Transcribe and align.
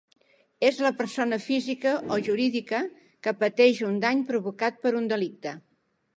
És 0.69 0.77
la 0.85 0.91
persona 1.01 1.37
física 1.43 1.91
o 2.15 2.17
jurídica 2.29 2.81
que 3.27 3.35
pateix 3.45 3.83
un 3.93 4.01
dany 4.07 4.27
provocat 4.33 4.85
per 4.87 4.97
un 5.03 5.13
delicte. 5.15 5.57